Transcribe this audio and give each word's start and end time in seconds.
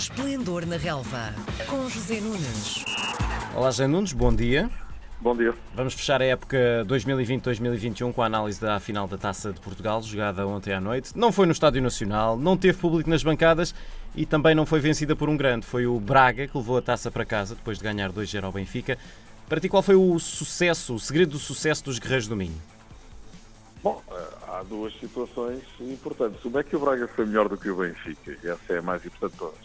Esplendor 0.00 0.64
na 0.64 0.78
Relva, 0.78 1.34
com 1.68 1.86
José 1.86 2.22
Nunes. 2.22 2.86
Olá, 3.54 3.70
José 3.70 3.86
Nunes, 3.86 4.14
bom 4.14 4.34
dia. 4.34 4.70
Bom 5.20 5.36
dia. 5.36 5.52
Vamos 5.74 5.92
fechar 5.92 6.22
a 6.22 6.24
época 6.24 6.56
2020-2021 6.88 8.10
com 8.10 8.22
a 8.22 8.24
análise 8.24 8.58
da 8.58 8.80
final 8.80 9.06
da 9.06 9.18
Taça 9.18 9.52
de 9.52 9.60
Portugal, 9.60 10.02
jogada 10.02 10.46
ontem 10.46 10.72
à 10.72 10.80
noite. 10.80 11.12
Não 11.14 11.30
foi 11.30 11.44
no 11.44 11.52
Estádio 11.52 11.82
Nacional, 11.82 12.38
não 12.38 12.56
teve 12.56 12.78
público 12.78 13.10
nas 13.10 13.22
bancadas 13.22 13.74
e 14.16 14.24
também 14.24 14.54
não 14.54 14.64
foi 14.64 14.80
vencida 14.80 15.14
por 15.14 15.28
um 15.28 15.36
grande. 15.36 15.66
Foi 15.66 15.86
o 15.86 16.00
Braga 16.00 16.48
que 16.48 16.56
levou 16.56 16.78
a 16.78 16.82
taça 16.82 17.10
para 17.10 17.26
casa 17.26 17.54
depois 17.54 17.76
de 17.76 17.84
ganhar 17.84 18.10
2-0 18.10 18.42
ao 18.42 18.52
Benfica. 18.52 18.96
Para 19.50 19.60
ti, 19.60 19.68
qual 19.68 19.82
foi 19.82 19.96
o 19.96 20.18
sucesso, 20.18 20.94
o 20.94 20.98
segredo 20.98 21.32
do 21.32 21.38
sucesso 21.38 21.84
dos 21.84 21.98
Guerreiros 21.98 22.26
do 22.26 22.34
Minho? 22.34 22.56
Bom, 23.82 24.02
eh, 24.10 24.28
há 24.48 24.62
duas 24.62 24.92
situações 24.98 25.64
importantes. 25.80 26.44
Uma 26.44 26.60
é 26.60 26.62
que 26.62 26.76
o 26.76 26.80
Braga 26.80 27.08
foi 27.08 27.24
melhor 27.24 27.48
do 27.48 27.56
que 27.56 27.70
o 27.70 27.76
Benfica, 27.76 28.36
e 28.42 28.48
essa 28.48 28.74
é 28.74 28.78
a 28.78 28.82
mais 28.82 29.04
importante 29.04 29.32
de 29.32 29.38
todas. 29.38 29.60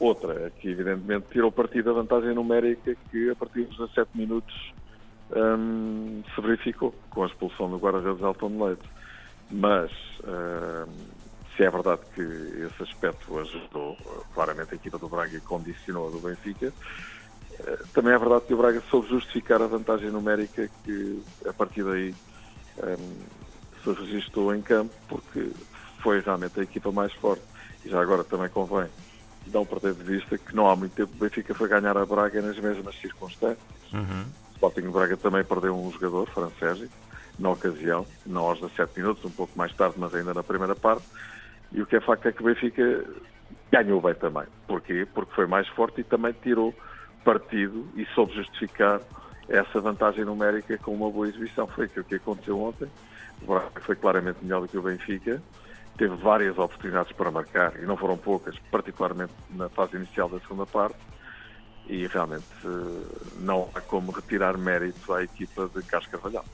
Outra 0.00 0.46
é 0.46 0.50
que, 0.50 0.68
evidentemente, 0.68 1.28
tirou 1.30 1.52
partido 1.52 1.86
da 1.86 2.00
vantagem 2.00 2.34
numérica 2.34 2.96
que, 3.10 3.30
a 3.30 3.36
partir 3.36 3.64
dos 3.64 3.76
17 3.76 4.10
minutos, 4.14 4.72
hum, 5.30 6.22
se 6.34 6.40
verificou 6.40 6.92
com 7.10 7.22
a 7.22 7.26
expulsão 7.26 7.70
do 7.70 7.78
guarda-redes 7.78 8.20
Elton 8.20 8.64
Leite. 8.64 8.88
Mas, 9.50 9.92
hum, 10.24 10.92
se 11.56 11.62
é 11.62 11.70
verdade 11.70 12.02
que 12.14 12.20
esse 12.20 12.82
aspecto 12.82 13.38
ajudou, 13.38 13.96
claramente 14.34 14.74
a 14.74 14.76
equipa 14.76 14.98
do 14.98 15.08
Braga 15.08 15.40
condicionou 15.40 16.08
a 16.08 16.10
do 16.10 16.18
Benfica, 16.18 16.72
eh, 17.60 17.78
também 17.94 18.12
é 18.12 18.18
verdade 18.18 18.44
que 18.46 18.54
o 18.54 18.58
Braga 18.58 18.82
soube 18.90 19.08
justificar 19.08 19.62
a 19.62 19.66
vantagem 19.66 20.10
numérica 20.10 20.68
que, 20.84 21.22
a 21.46 21.52
partir 21.52 21.84
daí, 21.84 22.12
hum, 22.82 23.26
se 23.82 23.90
registrou 23.92 24.54
em 24.54 24.62
campo, 24.62 24.92
porque 25.08 25.52
foi 26.02 26.20
realmente 26.20 26.58
a 26.60 26.62
equipa 26.62 26.90
mais 26.92 27.12
forte. 27.14 27.44
E 27.84 27.88
já 27.88 28.00
agora 28.00 28.24
também 28.24 28.48
convém 28.48 28.88
não 29.46 29.64
perder 29.64 29.94
de 29.94 30.02
vista 30.02 30.36
que 30.38 30.54
não 30.54 30.68
há 30.68 30.76
muito 30.76 30.94
tempo 30.94 31.12
o 31.14 31.18
Benfica 31.18 31.54
foi 31.54 31.68
ganhar 31.68 31.96
a 31.96 32.04
Braga 32.04 32.42
nas 32.42 32.58
mesmas 32.58 32.96
circunstâncias. 33.00 33.58
Uhum. 33.92 34.26
O 34.50 34.54
Sporting 34.54 34.90
Braga 34.90 35.16
também 35.16 35.44
perdeu 35.44 35.76
um 35.76 35.92
jogador, 35.92 36.28
francês, 36.30 36.90
na 37.38 37.50
ocasião, 37.50 38.06
não 38.24 38.46
aos 38.46 38.60
17 38.60 38.98
minutos, 38.98 39.24
um 39.24 39.30
pouco 39.30 39.56
mais 39.56 39.72
tarde, 39.74 39.94
mas 39.98 40.14
ainda 40.14 40.34
na 40.34 40.42
primeira 40.42 40.74
parte. 40.74 41.04
E 41.72 41.82
o 41.82 41.86
que 41.86 41.96
é 41.96 42.00
facto 42.00 42.26
é 42.26 42.32
que 42.32 42.42
o 42.42 42.46
Benfica 42.46 43.04
ganhou 43.70 44.00
bem 44.00 44.14
também. 44.14 44.44
Porquê? 44.66 45.06
Porque 45.14 45.34
foi 45.34 45.46
mais 45.46 45.68
forte 45.68 46.00
e 46.00 46.04
também 46.04 46.32
tirou 46.42 46.74
partido 47.24 47.88
e 47.94 48.06
soube 48.14 48.34
justificar 48.34 49.00
essa 49.48 49.80
vantagem 49.80 50.24
numérica 50.24 50.76
com 50.78 50.94
uma 50.94 51.10
boa 51.10 51.28
exibição. 51.28 51.66
Foi 51.66 51.86
o 51.86 52.04
que 52.04 52.14
aconteceu 52.16 52.60
ontem. 52.60 52.88
O 53.42 53.46
Braga 53.46 53.80
foi 53.80 53.96
claramente 53.96 54.38
melhor 54.42 54.62
do 54.62 54.68
que 54.68 54.78
o 54.78 54.82
Benfica 54.82 55.42
teve 55.96 56.14
várias 56.16 56.58
oportunidades 56.58 57.12
para 57.12 57.30
marcar 57.30 57.74
e 57.80 57.86
não 57.86 57.96
foram 57.96 58.16
poucas, 58.16 58.54
particularmente 58.70 59.32
na 59.50 59.68
fase 59.68 59.96
inicial 59.96 60.28
da 60.28 60.38
segunda 60.40 60.66
parte. 60.66 60.98
E 61.88 62.06
realmente 62.08 62.44
eh, 62.64 63.28
não 63.38 63.68
há 63.74 63.80
como 63.80 64.10
retirar 64.10 64.58
mérito 64.58 65.12
à 65.12 65.22
equipa 65.22 65.70
de 65.72 65.82
Carlos 65.82 66.10
Carvalhal. 66.10 66.44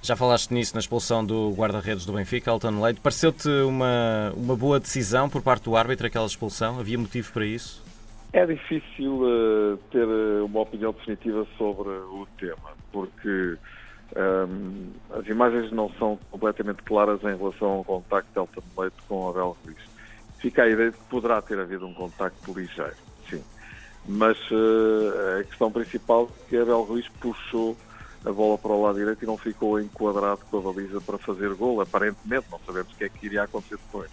Já 0.00 0.16
falaste 0.16 0.52
nisso 0.52 0.74
na 0.74 0.80
expulsão 0.80 1.24
do 1.24 1.50
guarda-redes 1.52 2.06
do 2.06 2.14
Benfica, 2.14 2.50
Alton 2.50 2.80
Leite. 2.80 3.00
Pareceu-te 3.00 3.48
uma, 3.48 4.32
uma 4.34 4.56
boa 4.56 4.80
decisão 4.80 5.28
por 5.28 5.42
parte 5.42 5.64
do 5.64 5.76
árbitro 5.76 6.06
aquela 6.06 6.24
expulsão? 6.24 6.78
Havia 6.78 6.96
motivo 6.96 7.30
para 7.32 7.44
isso? 7.44 7.84
É 8.32 8.44
difícil 8.44 9.22
uh, 9.22 9.78
ter 9.90 10.06
eh, 10.06 10.42
uma 10.42 10.60
opinião 10.60 10.92
definitiva 10.92 11.46
sobre 11.56 11.88
o 11.88 12.28
tema, 12.38 12.76
porque 12.92 13.56
um, 14.16 14.92
as 15.18 15.26
imagens 15.26 15.72
não 15.72 15.90
são 15.98 16.18
completamente 16.30 16.82
claras 16.82 17.22
em 17.22 17.36
relação 17.36 17.68
ao 17.68 17.84
contacto 17.84 18.30
de 18.32 18.38
Elton 18.38 18.62
Leite 18.76 18.96
com 19.08 19.28
Abel 19.28 19.56
Ruiz. 19.64 19.78
Fica 20.38 20.64
a 20.64 20.68
ideia 20.68 20.90
de 20.90 20.98
que 20.98 21.04
poderá 21.04 21.40
ter 21.40 21.58
havido 21.58 21.86
um 21.86 21.94
contacto 21.94 22.52
ligeiro, 22.52 22.96
sim. 23.30 23.42
Mas 24.06 24.38
uh, 24.50 25.40
a 25.40 25.44
questão 25.44 25.72
principal 25.72 26.30
é 26.30 26.50
que 26.50 26.56
Abel 26.58 26.82
Ruiz 26.82 27.08
puxou 27.20 27.76
a 28.26 28.32
bola 28.32 28.58
para 28.58 28.72
o 28.72 28.82
lado 28.82 28.98
direito 28.98 29.22
e 29.22 29.26
não 29.26 29.38
ficou 29.38 29.80
enquadrado 29.80 30.40
com 30.50 30.58
a 30.58 30.60
baliza 30.60 31.00
para 31.00 31.16
fazer 31.16 31.54
gol, 31.54 31.80
aparentemente, 31.80 32.46
não 32.50 32.60
sabemos 32.66 32.92
o 32.92 32.96
que 32.96 33.04
é 33.04 33.08
que 33.08 33.26
iria 33.26 33.44
acontecer 33.44 33.76
depois. 33.76 34.10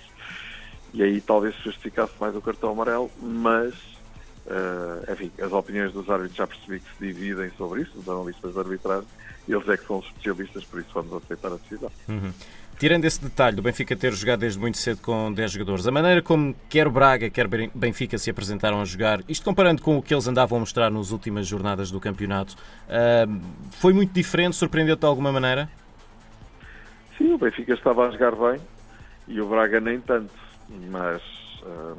E 0.94 1.04
aí 1.04 1.20
talvez 1.20 1.56
se 1.56 1.64
justificasse 1.64 2.14
mais 2.20 2.36
o 2.36 2.42
cartão 2.42 2.72
amarelo, 2.72 3.12
mas 3.22 3.74
Uh, 4.46 5.12
enfim, 5.12 5.32
as 5.42 5.52
opiniões 5.52 5.92
dos 5.92 6.08
árbitros 6.10 6.38
já 6.38 6.46
percebi 6.46 6.80
que 6.80 6.90
se 6.98 7.06
dividem 7.06 7.52
sobre 7.58 7.82
isso, 7.82 7.98
os 7.98 8.08
analistas 8.08 8.54
de 8.54 8.60
arbitragem, 8.60 9.08
eles 9.48 9.70
é 9.70 9.78
que 9.78 9.88
são 9.88 9.98
os 9.98 10.06
especialistas, 10.06 10.64
por 10.66 10.80
isso 10.80 10.90
vamos 10.94 11.14
aceitar 11.24 11.52
a 11.52 11.56
decisão. 11.56 11.92
Uhum. 12.08 12.32
Tirando 12.78 13.06
esse 13.06 13.24
detalhe 13.24 13.56
do 13.56 13.62
Benfica 13.62 13.96
ter 13.96 14.12
jogado 14.12 14.42
desde 14.42 14.60
muito 14.60 14.78
cedo 14.78 15.02
com 15.02 15.32
10 15.32 15.52
jogadores, 15.52 15.88
a 15.88 15.92
maneira 15.92 16.22
como 16.22 16.54
quer 16.70 16.90
Braga, 16.90 17.30
quer 17.30 17.48
Benfica 17.74 18.18
se 18.18 18.30
apresentaram 18.30 18.82
a 18.82 18.86
jogar, 18.86 19.22
isto 19.30 19.46
comparando 19.46 19.82
com 19.82 19.98
o 19.98 20.02
que 20.02 20.14
eles 20.14 20.28
andavam 20.28 20.58
a 20.58 20.60
mostrar 20.60 20.92
nas 20.92 21.12
últimas 21.12 21.48
jornadas 21.48 21.90
do 21.90 22.02
campeonato, 22.02 22.54
uh, 22.54 23.42
foi 23.72 23.94
muito 23.94 24.12
diferente? 24.12 24.58
Surpreendeu-te 24.58 25.00
de 25.00 25.06
alguma 25.06 25.32
maneira? 25.32 25.70
Sim, 27.18 27.34
o 27.34 27.38
Benfica 27.38 27.74
estava 27.74 28.08
a 28.08 28.12
jogar 28.12 28.36
bem 28.36 28.60
e 29.28 29.40
o 29.40 29.48
Braga 29.48 29.80
nem 29.80 30.02
tanto, 30.02 30.34
mas 30.92 31.22
uh, 31.64 31.98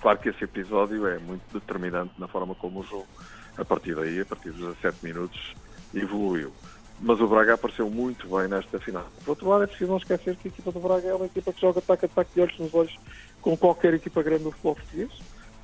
Claro 0.00 0.18
que 0.18 0.28
esse 0.28 0.44
episódio 0.44 1.06
é 1.06 1.18
muito 1.18 1.42
determinante 1.52 2.12
na 2.18 2.28
forma 2.28 2.54
como 2.54 2.80
o 2.80 2.82
jogo, 2.84 3.08
a 3.56 3.64
partir 3.64 3.94
daí, 3.94 4.20
a 4.20 4.24
partir 4.24 4.50
dos 4.50 4.74
17 4.76 5.04
minutos, 5.04 5.54
evoluiu. 5.94 6.52
Mas 7.00 7.20
o 7.20 7.28
Braga 7.28 7.54
apareceu 7.54 7.88
muito 7.88 8.28
bem 8.28 8.48
nesta 8.48 8.80
final. 8.80 9.06
Por 9.24 9.30
outro 9.30 9.48
lado, 9.48 9.64
é 9.64 9.66
preciso 9.66 9.90
não 9.90 9.98
esquecer 9.98 10.36
que 10.36 10.48
a 10.48 10.50
equipa 10.50 10.72
do 10.72 10.80
Braga 10.80 11.08
é 11.08 11.14
uma 11.14 11.26
equipa 11.26 11.52
que 11.52 11.60
joga 11.60 11.78
ataque-ataque 11.78 12.34
de 12.34 12.40
olhos 12.40 12.58
nos 12.58 12.74
olhos 12.74 12.98
com 13.40 13.56
qualquer 13.56 13.94
equipa 13.94 14.22
grande 14.22 14.44
do 14.44 14.50
futebol 14.50 14.74
português. 14.74 15.12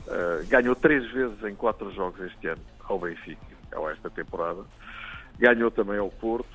Uh, 0.07 0.47
ganhou 0.49 0.77
três 0.77 1.11
vezes 1.11 1.43
em 1.45 1.55
quatro 1.55 1.91
jogos 1.93 2.21
este 2.21 2.47
ano 2.49 2.61
ao 2.85 2.99
Benfica, 2.99 3.41
ou 3.75 3.91
esta 3.91 4.11
temporada. 4.11 4.63
Ganhou 5.39 5.71
também 5.71 5.99
ao 5.99 6.11
Porto, 6.11 6.49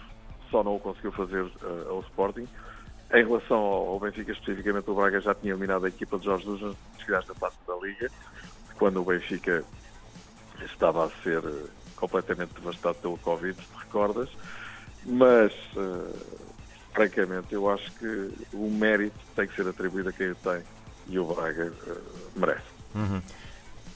só 0.49 0.63
não 0.63 0.75
o 0.75 0.79
conseguiu 0.79 1.11
fazer 1.11 1.43
uh, 1.43 1.89
ao 1.89 1.99
Sporting. 2.01 2.47
Em 3.11 3.25
relação 3.25 3.57
ao 3.57 3.99
Benfica, 3.99 4.31
especificamente, 4.31 4.89
o 4.89 4.93
Braga 4.93 5.19
já 5.19 5.33
tinha 5.33 5.51
eliminado 5.51 5.85
a 5.85 5.89
equipa 5.89 6.17
de 6.17 6.25
Jorge 6.25 6.45
Jesus 6.45 6.61
nos 6.61 7.03
finais 7.03 7.25
da 7.25 7.33
da 7.67 7.68
Liga, 7.81 8.09
quando 8.77 9.01
o 9.01 9.05
Benfica 9.05 9.63
estava 10.65 11.05
a 11.05 11.09
ser 11.23 11.43
eh, 11.43 11.65
completamente 11.95 12.53
devastado 12.53 12.95
pelo 12.95 13.17
Covid, 13.17 13.57
te 13.57 13.77
recordas. 13.77 14.29
Mas, 15.05 15.53
uh, 15.77 16.13
francamente, 16.93 17.53
eu 17.53 17.69
acho 17.69 17.89
que 17.93 18.31
o 18.53 18.69
mérito 18.69 19.17
tem 19.35 19.47
que 19.47 19.55
ser 19.55 19.67
atribuído 19.67 20.09
a 20.09 20.11
quem 20.11 20.31
o 20.31 20.35
tem 20.35 20.61
e 21.07 21.17
o 21.17 21.25
Braga 21.25 21.71
uh, 21.87 22.01
merece. 22.35 22.65
Uhum. 22.93 23.21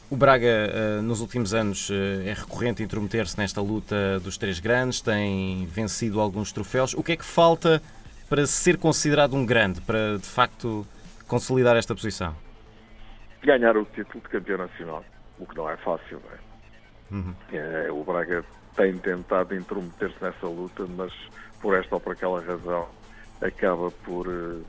O 0.09 0.15
Braga, 0.15 1.01
nos 1.01 1.21
últimos 1.21 1.55
anos, 1.55 1.89
é 2.23 2.33
recorrente 2.33 2.83
intrometer-se 2.83 3.35
nesta 3.35 3.59
luta 3.59 4.19
dos 4.19 4.37
três 4.37 4.59
grandes, 4.59 5.01
tem 5.01 5.65
vencido 5.65 6.19
alguns 6.21 6.51
troféus. 6.51 6.93
O 6.93 7.01
que 7.01 7.13
é 7.13 7.17
que 7.17 7.25
falta 7.25 7.81
para 8.29 8.45
ser 8.45 8.77
considerado 8.77 9.35
um 9.35 9.43
grande, 9.43 9.81
para 9.81 10.19
de 10.19 10.27
facto 10.27 10.85
consolidar 11.27 11.75
esta 11.75 11.95
posição? 11.95 12.35
Ganhar 13.43 13.75
o 13.77 13.85
título 13.85 14.23
de 14.23 14.29
campeão 14.29 14.57
nacional, 14.57 15.03
o 15.37 15.45
que 15.45 15.55
não 15.55 15.69
é 15.69 15.77
fácil, 15.77 16.21
não 16.23 16.31
é? 16.31 16.53
Uhum. 17.11 17.35
é 17.51 17.91
o 17.91 18.03
Braga 18.03 18.43
tem 18.75 18.97
tentado 18.97 19.55
intrometer-se 19.55 20.15
nessa 20.21 20.47
luta, 20.47 20.85
mas 20.87 21.13
por 21.61 21.75
esta 21.77 21.95
ou 21.95 22.01
por 22.01 22.13
aquela 22.13 22.41
razão 22.41 22.87
acaba 23.41 23.91
por 23.91 24.27
uh, 24.27 24.65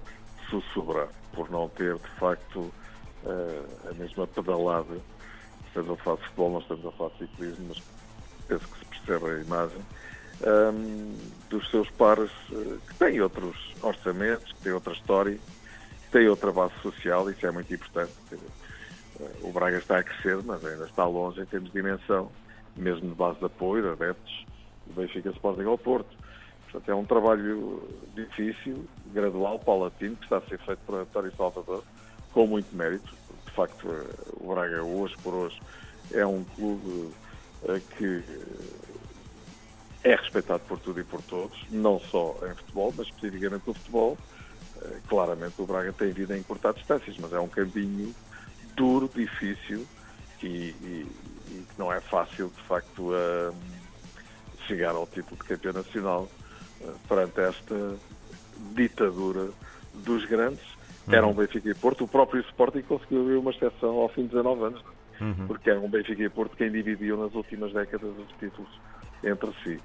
sussurrar, 0.50 1.08
por 1.32 1.50
não 1.50 1.68
ter 1.70 1.96
de 1.96 2.08
facto 2.18 2.60
uh, 2.60 3.90
a 3.90 3.94
mesma 3.94 4.26
pedalada. 4.26 4.98
Estamos 5.68 5.90
a 5.90 5.96
falar 6.02 6.16
de 6.16 6.22
futebol, 6.24 6.52
não 6.52 6.58
estamos 6.60 6.86
a 6.86 6.92
falar 6.92 7.10
de 7.10 7.18
ciclismo, 7.18 7.66
mas 7.68 7.82
penso 8.46 8.68
que 8.68 8.78
se 8.78 8.84
percebe 8.84 9.30
a 9.30 9.40
imagem 9.40 9.82
um, 10.42 11.16
dos 11.48 11.70
seus 11.70 11.88
pares 11.90 12.30
uh, 12.50 12.78
que 12.88 12.94
têm 12.94 13.20
outros 13.20 13.74
orçamentos, 13.82 14.52
que 14.52 14.60
têm 14.60 14.72
outra 14.72 14.92
história, 14.92 15.34
que 15.36 16.10
têm 16.10 16.28
outra 16.28 16.52
base 16.52 16.74
social, 16.82 17.30
isso 17.30 17.46
é 17.46 17.50
muito 17.50 17.72
importante. 17.72 18.12
O 19.42 19.52
Braga 19.52 19.78
está 19.78 19.98
a 19.98 20.02
crescer, 20.02 20.42
mas 20.42 20.64
ainda 20.64 20.84
está 20.86 21.06
longe 21.06 21.40
em 21.40 21.46
termos 21.46 21.70
de 21.70 21.80
dimensão, 21.80 22.30
mesmo 22.76 23.08
de 23.08 23.14
base 23.14 23.38
de 23.38 23.44
apoio, 23.44 23.82
de 23.82 23.88
adeptos, 23.90 24.46
do 24.86 25.00
Benfica 25.00 25.30
Sporting 25.30 25.64
ao 25.64 25.78
Porto. 25.78 26.16
Portanto, 26.64 26.88
é 26.90 26.94
um 26.94 27.04
trabalho 27.04 27.88
difícil, 28.14 28.84
gradual, 29.06 29.58
paulatino, 29.60 30.16
que 30.16 30.24
está 30.24 30.38
a 30.38 30.40
ser 30.42 30.58
feito 30.58 30.80
por 30.84 30.96
António 30.96 31.32
Salvador, 31.36 31.84
com 32.32 32.46
muito 32.46 32.74
mérito. 32.74 33.14
De 33.46 33.52
facto, 33.52 33.88
eh, 33.88 34.32
o 34.40 34.52
Braga, 34.52 34.82
hoje 34.82 35.14
por 35.22 35.32
hoje, 35.32 35.62
é 36.12 36.26
um 36.26 36.42
clube 36.42 37.12
que 37.96 38.22
é 40.02 40.16
respeitado 40.16 40.62
por 40.64 40.78
tudo 40.80 41.00
e 41.00 41.04
por 41.04 41.22
todos, 41.22 41.58
não 41.70 41.98
só 41.98 42.36
em 42.42 42.54
futebol, 42.54 42.92
mas 42.96 43.06
especificamente 43.06 43.66
no 43.66 43.74
futebol. 43.74 44.18
Eh, 44.82 45.00
claramente 45.08 45.54
o 45.62 45.66
Braga 45.66 45.92
tem 45.92 46.12
vida 46.12 46.36
em 46.36 46.40
encurtar 46.40 46.72
distâncias, 46.72 47.16
mas 47.18 47.32
é 47.32 47.38
um 47.38 47.48
caminho 47.48 48.12
duro, 48.74 49.10
difícil 49.14 49.86
e, 50.42 50.46
e, 50.46 51.06
e 51.50 51.66
que 51.68 51.78
não 51.78 51.92
é 51.92 52.00
fácil, 52.00 52.48
de 52.48 52.62
facto, 52.62 53.12
chegar 54.66 54.94
ao 54.94 55.06
título 55.06 55.36
de 55.36 55.48
campeão 55.48 55.72
nacional 55.72 56.28
uh, 56.80 56.94
perante 57.08 57.40
esta 57.40 57.96
ditadura 58.74 59.50
dos 59.94 60.24
grandes 60.26 60.64
Era 61.08 61.26
um 61.26 61.34
Benfica 61.34 61.68
e 61.68 61.74
Porto. 61.74 62.04
O 62.04 62.08
próprio 62.08 62.40
Sporting 62.42 62.82
conseguiu 62.82 63.40
uma 63.40 63.50
exceção 63.50 63.98
ao 63.98 64.08
fim 64.08 64.22
de 64.22 64.28
19 64.28 64.64
anos, 64.64 64.84
uhum. 65.20 65.46
porque 65.46 65.70
era 65.70 65.80
um 65.80 65.88
Benfica 65.88 66.22
e 66.22 66.28
Porto 66.28 66.56
quem 66.56 66.70
dividiu 66.70 67.16
nas 67.16 67.34
últimas 67.34 67.72
décadas 67.72 68.10
os 68.16 68.28
títulos 68.38 68.70
entre 69.22 69.50
si. 69.62 69.80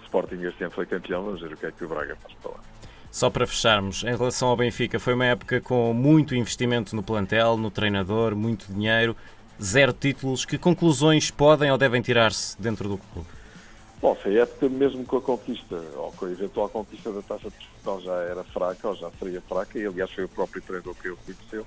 O 0.00 0.04
Sporting 0.04 0.42
este 0.42 0.64
ano 0.64 0.72
foi 0.72 0.86
campeão, 0.86 1.24
vamos 1.24 1.40
ver 1.40 1.52
o 1.52 1.56
que 1.56 1.66
é 1.66 1.70
que 1.70 1.84
o 1.84 1.88
Braga 1.88 2.16
faz 2.16 2.34
para 2.34 2.50
lá. 2.52 2.60
Só 3.10 3.30
para 3.30 3.46
fecharmos, 3.46 4.04
em 4.04 4.16
relação 4.16 4.48
ao 4.48 4.56
Benfica, 4.56 4.98
foi 4.98 5.14
uma 5.14 5.24
época 5.24 5.60
com 5.60 5.92
muito 5.94 6.34
investimento 6.34 6.94
no 6.94 7.02
plantel, 7.02 7.56
no 7.56 7.70
treinador, 7.70 8.36
muito 8.36 8.72
dinheiro, 8.72 9.16
zero 9.60 9.92
títulos. 9.92 10.44
Que 10.44 10.58
conclusões 10.58 11.30
podem 11.30 11.70
ou 11.70 11.78
devem 11.78 12.02
tirar-se 12.02 12.60
dentro 12.60 12.88
do 12.88 12.98
clube? 12.98 13.28
Bom, 14.00 14.16
se 14.22 14.28
a 14.28 14.42
época, 14.42 14.68
mesmo 14.68 15.04
com 15.04 15.16
a 15.16 15.20
conquista, 15.20 15.74
ou 15.96 16.12
com 16.12 16.26
a 16.26 16.30
eventual 16.30 16.68
conquista 16.68 17.10
da 17.10 17.20
taça 17.20 17.50
de 17.50 17.56
Portugal 17.56 18.00
já 18.00 18.22
era 18.22 18.44
fraca, 18.44 18.88
ou 18.88 18.94
já 18.94 19.10
seria 19.18 19.40
fraca, 19.40 19.76
e 19.76 19.86
aliás 19.86 20.10
foi 20.12 20.24
o 20.24 20.28
próprio 20.28 20.62
treinador 20.62 20.94
que 20.94 21.08
eu 21.08 21.16
conheceu, 21.16 21.66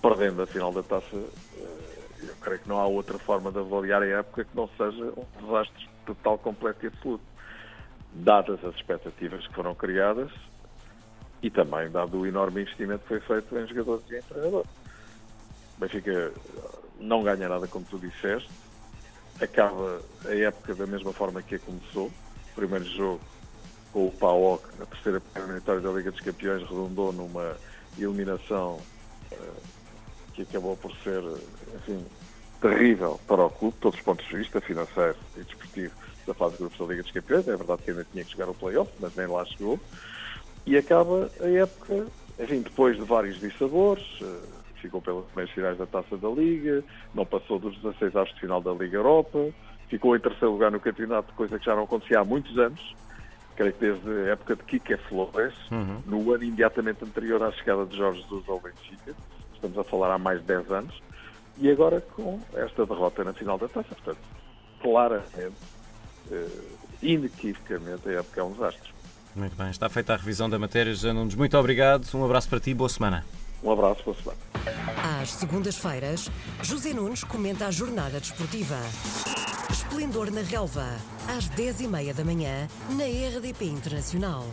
perdendo 0.00 0.42
a 0.42 0.46
final 0.46 0.72
da 0.72 0.82
taça, 0.82 1.04
eh, 1.12 1.98
eu 2.22 2.34
creio 2.40 2.60
que 2.60 2.68
não 2.68 2.78
há 2.78 2.86
outra 2.86 3.18
forma 3.18 3.50
de 3.50 3.58
avaliar 3.58 4.00
a 4.00 4.06
época 4.06 4.44
que 4.44 4.56
não 4.56 4.68
seja 4.76 5.12
um 5.16 5.24
desastre 5.44 5.88
total, 6.06 6.38
completo 6.38 6.84
e 6.84 6.86
absoluto. 6.86 7.24
Dadas 8.12 8.62
as 8.64 8.74
expectativas 8.74 9.46
que 9.46 9.54
foram 9.54 9.74
criadas 9.74 10.30
e 11.42 11.50
também 11.50 11.90
dado 11.90 12.18
o 12.18 12.26
enorme 12.26 12.62
investimento 12.62 13.02
que 13.02 13.08
foi 13.08 13.20
feito 13.20 13.56
em 13.56 13.66
jogadores 13.66 14.04
e 14.10 14.18
em 14.18 14.22
treinador. 14.22 14.64
O 15.76 15.80
Benfica 15.80 16.32
não 16.98 17.22
ganha 17.22 17.48
nada, 17.48 17.66
como 17.66 17.84
tu 17.84 17.98
disseste, 17.98 18.50
acaba 19.40 20.02
a 20.26 20.34
época 20.34 20.74
da 20.74 20.86
mesma 20.86 21.12
forma 21.12 21.42
que 21.42 21.54
a 21.54 21.58
começou. 21.58 22.10
Primeiro 22.54 22.84
jogo 22.84 23.20
com 23.92 24.06
o 24.06 24.12
PAOK, 24.12 24.78
na 24.78 24.86
terceira 24.86 25.22
eliminatória 25.34 25.80
da 25.80 25.90
Liga 25.90 26.10
dos 26.10 26.20
Campeões, 26.20 26.62
redundou 26.62 27.12
numa 27.12 27.56
eliminação 27.98 28.78
uh, 29.32 29.62
que 30.34 30.42
acabou 30.42 30.76
por 30.76 30.94
ser, 30.98 31.22
enfim, 31.76 32.04
terrível 32.60 33.18
para 33.26 33.44
o 33.44 33.50
clube, 33.50 33.76
todos 33.80 33.98
os 33.98 34.04
pontos 34.04 34.26
de 34.26 34.36
vista, 34.36 34.60
financeiro 34.60 35.16
e 35.36 35.40
desportivo, 35.40 35.94
da 36.26 36.34
fase 36.34 36.52
de 36.52 36.58
grupos 36.58 36.78
da 36.78 36.84
Liga 36.86 37.02
dos 37.02 37.12
Campeões. 37.12 37.48
É 37.48 37.56
verdade 37.56 37.82
que 37.82 37.90
ainda 37.90 38.06
tinha 38.12 38.24
que 38.24 38.30
chegar 38.30 38.48
ao 38.48 38.54
playoff, 38.54 38.90
mas 39.00 39.14
nem 39.16 39.26
lá 39.26 39.44
chegou. 39.44 39.80
E 40.66 40.76
acaba 40.76 41.30
a 41.40 41.48
época, 41.48 42.06
enfim, 42.38 42.60
depois 42.60 42.96
de 42.96 43.02
vários 43.02 43.40
dissabores, 43.40 44.04
uh, 44.20 44.40
ficou 44.80 45.00
pelas 45.00 45.24
meias 45.34 45.50
finais 45.50 45.78
da 45.78 45.86
Taça 45.86 46.16
da 46.16 46.28
Liga, 46.28 46.84
não 47.14 47.24
passou 47.24 47.58
dos 47.58 47.76
16 47.80 48.14
aos 48.16 48.28
de 48.34 48.40
final 48.40 48.60
da 48.60 48.72
Liga 48.72 48.96
Europa, 48.96 49.38
ficou 49.88 50.14
em 50.14 50.20
terceiro 50.20 50.52
lugar 50.52 50.70
no 50.70 50.80
campeonato, 50.80 51.32
coisa 51.34 51.58
que 51.58 51.64
já 51.64 51.74
não 51.74 51.84
acontecia 51.84 52.20
há 52.20 52.24
muitos 52.24 52.58
anos, 52.58 52.94
creio 53.56 53.72
que 53.72 53.80
desde 53.80 54.08
a 54.08 54.32
época 54.32 54.56
de 54.56 54.62
Kike 54.64 54.96
Flores, 55.08 55.54
uhum. 55.70 56.02
no 56.06 56.32
ano 56.32 56.44
imediatamente 56.44 57.04
anterior 57.04 57.42
à 57.42 57.50
chegada 57.52 57.84
de 57.86 57.96
Jorge 57.96 58.22
Jesus 58.22 58.48
ao 58.48 58.60
Benfica, 58.60 59.14
estamos 59.54 59.76
a 59.78 59.84
falar 59.84 60.14
há 60.14 60.18
mais 60.18 60.40
de 60.40 60.46
10 60.46 60.70
anos, 60.70 61.02
e 61.60 61.70
agora 61.70 62.00
com 62.00 62.40
esta 62.54 62.86
derrota 62.86 63.22
na 63.22 63.32
final 63.32 63.58
da 63.58 63.68
Taça, 63.68 63.94
portanto, 63.94 64.18
claramente, 64.82 65.54
uh, 66.30 66.62
inequivocamente, 67.02 68.08
a 68.08 68.12
época 68.12 68.40
é 68.40 68.44
um 68.44 68.52
desastre. 68.52 68.90
Muito 69.36 69.54
bem, 69.54 69.70
está 69.70 69.88
feita 69.88 70.14
a 70.14 70.16
revisão 70.16 70.50
da 70.50 70.58
matéria. 70.58 70.92
José 70.92 71.12
Nunes, 71.12 71.34
muito 71.34 71.56
obrigado, 71.56 72.06
um 72.14 72.24
abraço 72.24 72.48
para 72.48 72.58
ti 72.58 72.70
e 72.70 72.74
boa 72.74 72.88
semana. 72.88 73.24
Um 73.62 73.70
abraço, 73.70 74.02
boa 74.02 74.16
semana. 74.16 74.38
Às 75.20 75.32
segundas-feiras, 75.32 76.30
José 76.62 76.92
Nunes 76.92 77.22
comenta 77.22 77.66
a 77.66 77.70
jornada 77.70 78.18
desportiva. 78.18 78.78
Esplendor 79.70 80.30
na 80.30 80.40
Relva, 80.40 80.96
às 81.28 81.48
10h30 81.50 82.14
da 82.14 82.24
manhã, 82.24 82.68
na 82.90 83.04
RDP 83.04 83.66
Internacional. 83.66 84.46